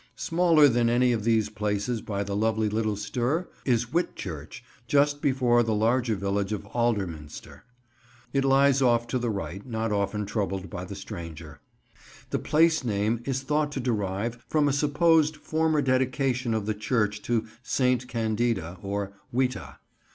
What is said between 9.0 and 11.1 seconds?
to the right, not often troubled by the